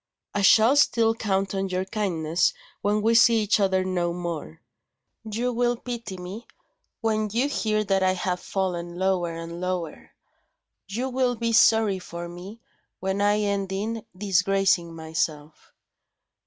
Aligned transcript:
I 0.33 0.41
shall 0.41 0.75
still 0.77 1.13
count 1.13 1.53
on 1.53 1.69
your 1.69 1.85
kindness 1.85 2.53
when 2.81 3.03
we 3.03 3.13
see 3.13 3.43
each 3.43 3.59
other 3.59 3.83
no 3.85 4.13
more. 4.13 4.59
You 5.31 5.53
will 5.53 5.77
pity 5.77 6.17
me, 6.17 6.47
when 7.01 7.29
you 7.31 7.47
hear 7.47 7.83
that 7.83 8.01
I 8.01 8.13
have 8.13 8.39
fallen 8.39 8.97
lower 8.97 9.35
and 9.35 9.61
lower; 9.61 10.15
you 10.87 11.07
will 11.07 11.35
be 11.35 11.53
sorry 11.53 11.99
for 11.99 12.27
me, 12.27 12.59
when 12.99 13.21
I 13.21 13.41
end 13.41 13.71
in 13.71 14.03
disgracing 14.17 14.95
myself." 14.95 15.71